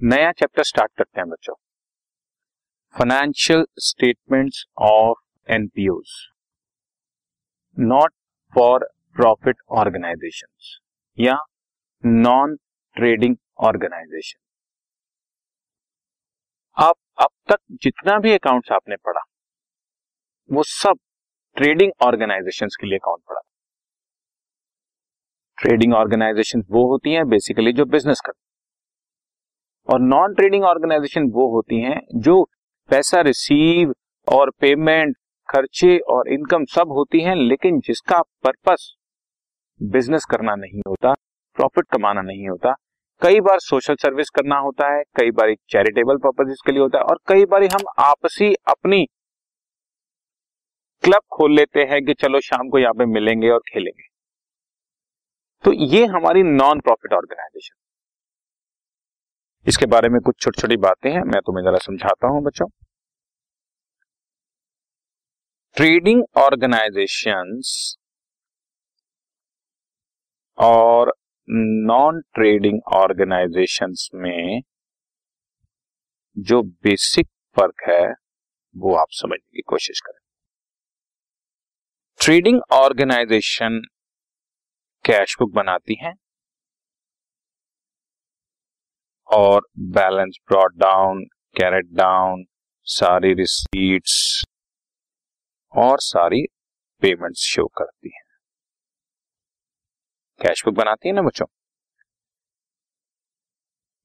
[0.00, 1.54] नया chapter start करते हैं बच्चों।
[2.94, 6.00] Financial statements of NPO
[7.76, 8.12] not
[8.52, 8.84] for
[9.16, 10.46] profit organisation
[11.18, 11.38] या
[12.04, 12.56] नॉन
[12.96, 14.38] ट्रेडिंग ऑर्गेनाइजेशन
[16.76, 19.20] आप, अब तक जितना भी अकाउंट्स आपने पढ़ा,
[20.50, 20.98] वो सब
[21.56, 23.40] ट्रेडिंग ऑर्गेनाइजेशन के लिए अकाउंट पढ़ा?
[25.58, 28.53] ट्रेडिंग ऑर्गेनाइजेशन वो होती हैं बेसिकली जो बिज़नेस करती
[29.88, 32.42] और नॉन ट्रेडिंग ऑर्गेनाइजेशन वो होती हैं जो
[32.90, 33.92] पैसा रिसीव
[34.26, 35.16] और पेमेंट
[35.48, 38.94] खर्चे और इनकम सब होती हैं, लेकिन जिसका पर्पस
[39.80, 41.12] बिज़नेस करना नहीं होता
[41.56, 42.74] प्रॉफिट कमाना नहीं होता।
[43.22, 46.98] कई बार सोशल सर्विस करना होता है, कई बार एक चैरिटेबल पर्पजेस के लिए होता
[46.98, 49.04] है, और कई बार हम आपसी अपनी
[51.04, 54.08] क्लब खोल लेते हैं कि चलो शाम को यहाँ पे मिलेंगे और खेलेंगे।
[55.64, 57.74] तो ये हमारी नॉन प्रॉफिट ऑर्गेनाइजेशन
[59.66, 62.66] इसके बारे में कुछ छोटी छोटी बातें हैं, मैं तुम्हें जरा समझाता हूँ बच्चों।
[65.76, 67.96] ट्रेडिंग ऑर्गेनाइजेशंस
[70.58, 71.12] और
[71.48, 74.60] नॉन ट्रेडिंग ऑर्गेनाइजेशंस में
[76.36, 78.04] जो बेसिक फ़र्क है,
[78.76, 80.18] वो आप समझने की कोशिश करें।
[82.20, 83.80] ट्रेडिंग ऑर्गेनाइजेशन
[85.04, 86.14] कैश बुक बनाती हैं।
[89.34, 91.24] और balance brought down
[91.56, 92.44] carried down
[92.86, 94.44] सारी रिसीट्स
[95.74, 96.44] और सारी
[97.02, 98.22] पेमेंट्स शो करती है।
[100.40, 101.46] कैश बुक बनाती है ना बच्चों?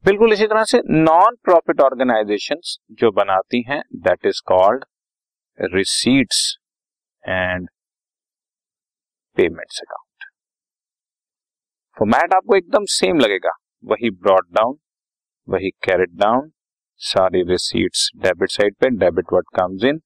[0.04, 4.86] बिल्कुल इसी तरह से नॉन प्रॉफिट ऑर्गेनाइजेशंस जो बनाती हैं that is called
[5.60, 6.58] receipts
[7.24, 7.70] and
[9.38, 10.30] payments account
[11.98, 13.52] format आपको एकदम सेम लगेगा।
[13.84, 14.78] वही ब्रॉड डाउन
[15.50, 16.50] वही कैरेट डाउन
[17.02, 20.00] सारी रिसीट्स डेबिट साइड पे debit what comes in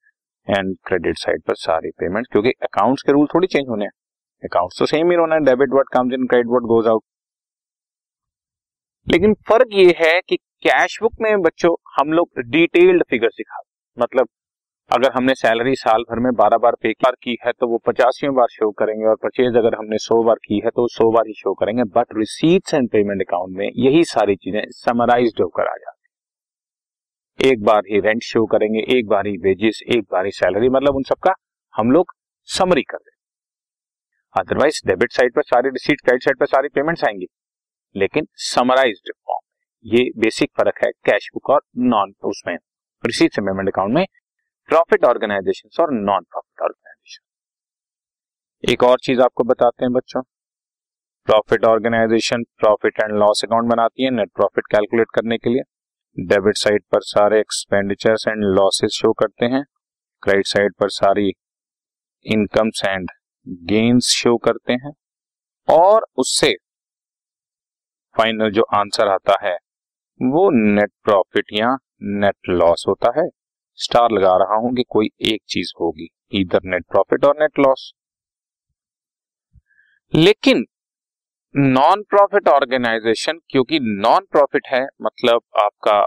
[0.47, 3.91] and credit side पर सारी पेमेंट क्योंकि अकाउंट्स के रूल थोड़ी चेंज होने हैं।
[4.44, 7.03] अकाउंट्स तो सेम ही होना है debit what comes in credit what goes out
[9.07, 13.59] लेकिन फ़र्क ये है कि कैश बुक में बच्चों, हम लोग डिटेल्ड फिगर सिखा
[13.97, 14.28] मतलब
[14.93, 18.27] अगर हमने सैलरी साल भर में बारह बार पे बार की है तो वो पचासी
[18.29, 21.33] बार शो करेंगे और परचेज अगर हमने सौ बार की है तो सौ बार ही
[21.33, 27.49] शो करेंगे। But receipts and payment account में यही सारी चीज़ें समराइज होकर आ जाती
[27.49, 30.95] एक बार ही रेंट शो करेंगे, एक बार ही वेजेस एक बार ही सैलरी मतलब
[30.95, 31.33] उन सबका
[31.75, 32.13] हम लोग
[32.49, 33.11] समरी कर दें
[34.35, 37.27] अदरवाइज़ डेबिट साइड पर सारी रिसीट क्रेडिट साइड पर सारी पेमेंट्स आएँगी।
[37.95, 41.61] लेकिन समराइज फॉर्म ये बेसिक फ़र्क है कैश बुक और
[41.91, 42.57] नॉन उसमें
[43.03, 44.05] रिसीट पेमेंट अकाउंट में
[44.69, 47.25] प्रॉफिट ऑर्गेनाइजेशन और नॉन प्रॉफिट ऑर्गेनाइजेशन
[48.63, 50.22] एक और चीज़ आपको बताते हैं बच्चों।
[51.28, 55.62] Profit organisation profit and loss account बनाती है नेट प्रॉफिट कैलकुलेट करने के लिए।
[56.18, 59.63] डेबिट साइड पर सारे एक्सपेंडिचर्स एंड लॉसेस शो करते हैं।
[60.23, 61.31] क्रेडिट साइड पर सारी
[62.25, 63.12] इनकम्स एंड
[63.47, 64.94] गेन्स शो करते हैं।
[65.69, 66.56] और उससे
[68.18, 69.57] फाइनल जो आंसर आता है,
[70.22, 73.28] वो नेट प्रॉफिट या नेट लॉस होता है।
[73.79, 77.91] स्टार लगा रहा हूँ कि कोई एक चीज़ होगी इधर नेट प्रॉफिट और नेट लॉस
[80.13, 80.66] लेकिन
[81.56, 86.00] नॉन प्रॉफिट ऑर्गेनाइजेशन क्योंकि नॉन प्रॉफिट है मतलब आपका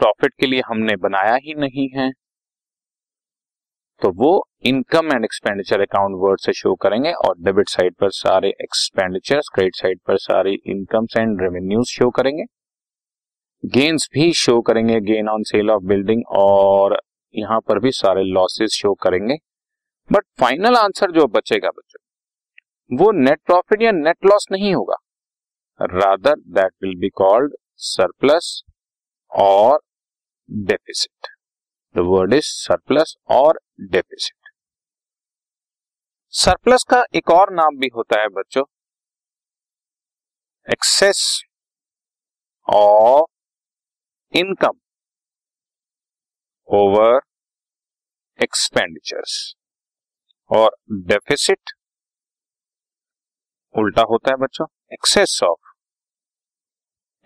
[0.00, 2.10] प्रॉफिट के लिए हमने बनाया ही नहीं है
[4.02, 4.30] तो वो
[4.66, 9.76] income and expenditure account word से शो करेंगे और डेबिट साइड पर सारे एक्सपेंडिचर क्रेडिट
[9.76, 12.44] साइड पर सारी इनकम्स एंड रेवेन्यूज शो करेंगे।
[13.64, 16.96] गेन्स भी शो करेंगे gain on sale of building और
[17.34, 19.36] यहाँ पर भी सारे लॉसेस शो करेंगे।
[20.10, 22.00] बट फाइनल आंसर जो बचेगा बच्चों,
[22.90, 24.96] वो नेट प्रॉफिट या नेट लॉस नहीं होगा।
[25.80, 27.54] Rather that will be called
[27.86, 28.62] surplus
[29.32, 29.78] और
[30.48, 31.28] deficit
[31.94, 34.50] the word is surplus और डेफिसिट
[36.34, 38.64] सरप्लस का एक और नाम भी होता है बच्चों
[40.68, 41.22] excess
[42.68, 43.35] of
[44.34, 44.78] income
[46.68, 47.18] over
[48.38, 49.36] expenditures
[50.50, 50.76] और
[51.08, 51.70] डेफिसिट
[53.74, 55.72] उल्टा होता है बच्चों excess of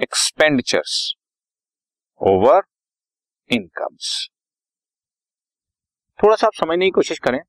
[0.00, 0.97] expenditures
[2.20, 2.62] over
[3.50, 4.12] incomes
[6.19, 7.41] थोड़ा सा आप समझने की कोशिश करें।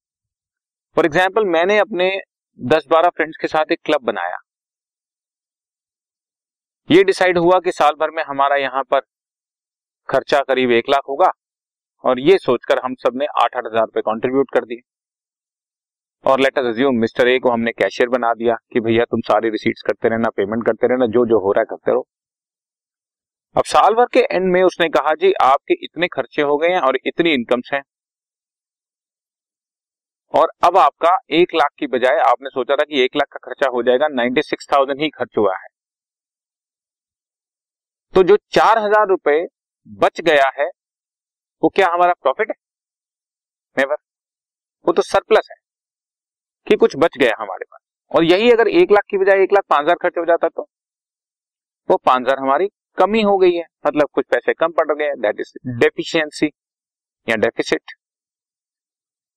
[0.98, 2.10] फॉर एग्ज़ाम्पल मैंने अपने
[2.60, 4.38] 10-12 फ्रेंड्स के साथ एक क्लब बनाया।
[6.90, 9.02] ये डिसाइड हुआ कि साल भर में हमारा यहाँ पर
[10.12, 11.32] खर्चा करीब एक लाख होगा
[12.04, 14.82] और ये सोचकर हम सबने आठ आठ हज़ार रुपए कॉन्ट्रीब्यूट कर दिए।
[16.26, 19.82] और लेटर अज्यूम मिस्टर ए को हमने कैशियर बना दिया कि भैया तुम सारी रिसीट्स
[19.82, 22.06] करते रहना पेमेंट करते रहना, जो जो हो रहा है करते रहो।
[23.56, 26.80] अब साल भर के एंड में उसने कहा, जी, आपके इतने खर्चे हो गए हैं
[26.82, 27.82] और इतनी इनकम्स हैं।
[30.34, 33.70] और अब आपका एक लाख की बजाय आपने सोचा था कि एक लाख का खर्चा
[33.72, 35.68] हो जाएगा नाइन्टी सिक्स थाउज़ेंड ही खर्च हुआ है।
[38.14, 39.42] तो जो चार हज़ार रुपए
[39.88, 40.66] बच गया है,
[41.64, 42.56] वो क्या हमारा प्रॉफिट है?
[43.78, 43.96] नेवर
[44.86, 45.56] वो तो सरप्लस है
[46.68, 47.80] कि कुछ बच गया हमारे पास।
[48.12, 50.68] और यही अगर एक लाख की बजाय एक लाख पाँच हज़ार खर्च हो जाता तो
[51.90, 52.68] वो पाँच हज़ार हमारी
[52.98, 56.48] कमी हो गई है। मतलब कुछ पैसे कम पड़ गए दैट इज़ डेफिशिएंसी
[57.28, 57.92] या डेफिसिट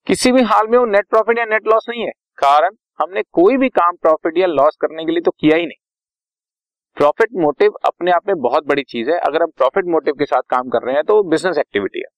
[0.06, 3.56] किसी भी हाल में वो नेट प्रॉफिट या नेट लॉस नहीं है। कारण हमने कोई
[3.56, 5.83] भी काम प्रॉफिट या लॉस करने के लिए तो किया ही नहीं।
[6.96, 10.42] प्रॉफिट मोटिव अपने आप में बहुत बड़ी चीज़ है। अगर हम प्रॉफिट मोटिव के साथ
[10.50, 12.10] काम कर रहे हैं तो बिज़नेस एक्टिविटी है।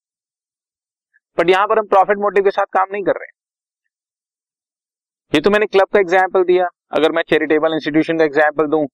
[1.38, 3.34] बट यहाँ पर हम प्रॉफिट मोटिव के साथ काम नहीं कर रहे। हैं
[5.32, 8.87] ये तो मैंने क्लब का एग्ज़ाम्पल दिया। अगर मैं चैरिटेबल इंस्टीट्यूशन का एग्ज़ाम्पल दूँ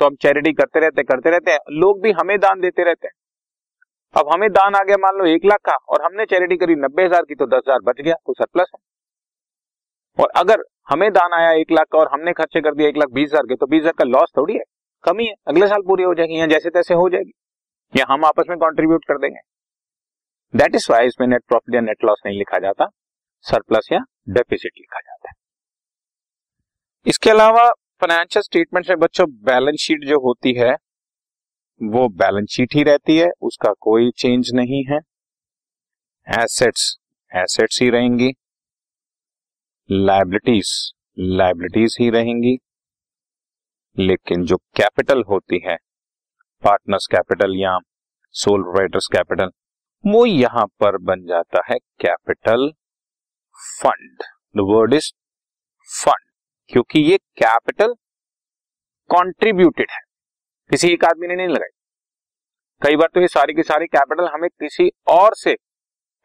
[0.00, 3.14] तो हम चैरिटी करते रहते करते रहते हैं। लोग भी हमें दान देते रहते हैं।
[4.14, 7.04] अब हमें दान आ गया, मान लो एक लाख का, और हमने चैरिटी करी, नब्बे
[7.04, 8.80] हज़ार की तो दस हज़ार बच गया तो सरप्लस है।
[10.18, 13.08] और अगर हमें दान आया एक लाख का, और हमने खर्चे कर दिया एक लाख
[13.12, 14.62] बीस हज़ार के तो बीस हज़ार का लॉस थोड़ी है।
[15.08, 17.32] कमी है, अगले साल पूरी हो जाएगी, या जैसे तैसे हो जाएगी,
[17.96, 19.40] या हम आपस में कॉन्ट्रीब्यूट कर देंगे।
[20.54, 22.86] दैट इज़ वाई इसमें नेट प्रॉफिट या नेट लॉस नहीं लिखा जाता
[23.44, 25.34] सरप्लस या डेफिसिट लिखा जाता है।
[27.06, 27.70] इसके अलावा
[28.00, 30.72] फाइनेंशियल स्टेटमेंट में बच्चों बैलेंस शीट जो होती है,
[31.82, 34.98] वो बैलेंस शीट ही रहती है, उसका कोई चेंज नहीं है।
[36.28, 36.98] एसेट्स
[37.32, 38.32] एसेट्स ही रहेंगी।
[39.90, 42.58] लाइबिलिटीज लाइबिलिटीज ही रहेंगी।
[43.98, 45.76] लेकिन जो कैपिटल होती है,
[46.64, 47.78] पार्टनर्स कैपिटल या
[48.32, 49.50] सोल राइटर्स कैपिटल,
[50.06, 52.72] वो यहाँ पर बन जाता है capital
[53.82, 54.22] fund.
[54.56, 55.12] The word is
[56.04, 56.24] fund
[56.68, 57.94] क्योंकि ये कैपिटल
[59.08, 60.00] कॉन्ट्रीब्यूटेड है।
[60.70, 61.70] किसी एक आदमी ने नहीं लगाई।
[62.82, 65.52] कई बार तो ये सारी की सारी कैपिटल हमें किसी और से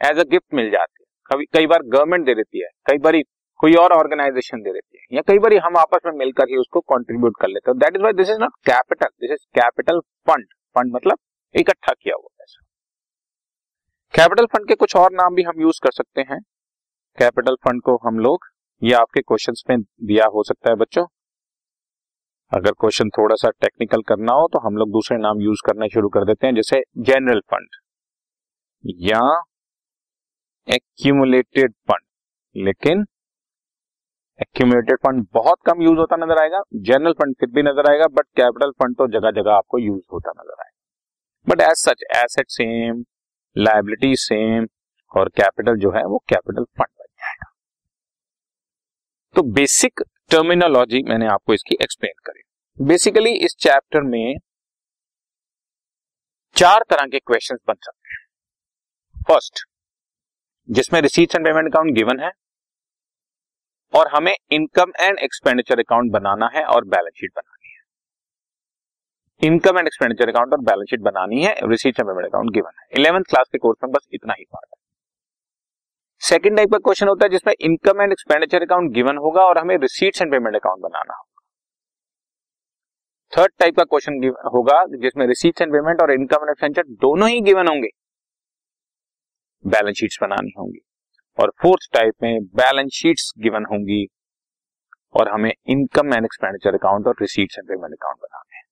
[0.01, 3.15] एज अ गिफ्ट मिल जाती है। कभी, कई बार गवर्नमेंट दे देती है। कई बार
[3.63, 6.80] कोई और ऑर्गेनाइजेशन दे देती है। या कई बार हम आपस में मिलकर ही उसको
[6.92, 10.45] कंट्रीब्यूट कर लेते हैं। That is why this is not capital this is capital fund
[10.75, 11.18] fund मतलब
[11.56, 12.65] इकट्ठा किया हुआ पैसा।
[14.13, 16.39] कैपिटल फंड के कुछ और नाम भी हम यूज़ कर सकते हैं।
[17.18, 18.48] कैपिटल फंड को हम लोग,
[18.81, 21.06] ये आपके क्वेश्चंस में दिया हो सकता है बच्चों।
[22.51, 26.09] अगर क्वेश्चन थोड़ा सा टेक्निकल करना हो तो हम लोग दूसरे नाम यूज़ करना शुरू
[26.09, 27.81] कर देते हैं, जैसे जनरल फंड
[29.06, 29.24] या
[30.68, 32.06] एक्यूमुलेटेड फंड
[32.56, 33.06] लेकिन
[34.44, 38.25] एक्यूमुलेटेड फंड बहुत कम यूज़ होता नज़र आएगा। जनरल फंड फिर भी नज़र आएगा बट
[38.38, 40.72] कैपिटल फंड तो जगह जगह आपको यूज़ होता नज़र आएगा।
[41.48, 43.04] But as such asset same
[43.56, 44.68] liability same
[45.12, 47.51] और कैपिटल जो है वो कैपिटल फंड बन जाएगा।
[49.36, 54.36] तो बेसिक टर्मिनोलॉजी मैंने आपको इसकी एक्सप्लेन करी। बेसिकली इस चैप्टर में
[56.56, 59.66] चार तरह के क्वेश्चंस बन सकते हैं। फ़र्स्ट
[60.69, 62.31] जिसमें receipts and payment account given है
[63.94, 67.81] और हमें इनकम एंड एक्सपेंडिचर अकाउंट बनाना है और बैलेंस शीट बनानी है।
[69.42, 72.88] इनकम एंड एक्सपेंडिचर अकाउंट और बैलेंस शीट बनानी है receipt and payment account given है।
[73.00, 74.81] इलेवंथ क्लास के कोर्स में बस इतना ही पार्ट है।
[76.22, 79.78] सेकेंड टाइप का क्वेश्चन होता है जिसमें income and expenditure account given होगा और हमें
[79.78, 81.30] रिसीट्स एंड पेमेंट अकाउंट बनाना होगा।
[83.33, 84.19] थर्ड टाइप का क्वेश्चन
[84.54, 87.90] होगा जिसमें रिसीट्स एंड पेमेंट और इनकम एंड एक्सपेंडिचर दोनों ही गिवन होंगे।
[89.66, 90.80] बैलेंस शीट्स बनानी होंगी।
[91.37, 94.06] और फोर्थ टाइप में बैलेंस शीट्स गिवन होंगी
[95.16, 98.63] और हमें इनकम एंड एक्सपेंडिचर अकाउंट और रिसीट्स एंड पेमेंट अकाउंट बनाने हैं।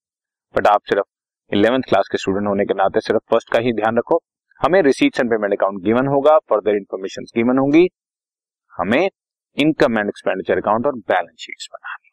[0.55, 3.97] बट आप सिर्फ़ इलेवेंथ क्लास के स्टूडेंट होने के नाते सिर्फ़ फ़र्स्ट का ही ध्यान
[3.97, 4.21] रखो।
[4.61, 7.87] हमें receipts and payment account given होगा फर्दर इंफॉर्मेशन गिवन होंगी।
[8.73, 9.09] हमें
[9.57, 12.09] इनकम एंड एक्सपेंडिचर अकाउंट और बैलेंस शीट्स बनानी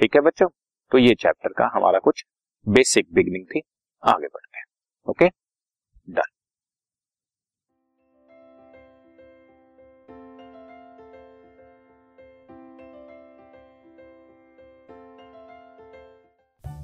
[0.00, 0.48] ठीक है बच्चों?
[0.92, 2.24] तो ये चैप्टर का हमारा कुछ
[2.66, 3.60] बेसिक बिगनिंग थी।
[4.02, 4.64] आगे बढ़ते हैं।
[5.06, 5.28] Okay
[6.08, 6.30] done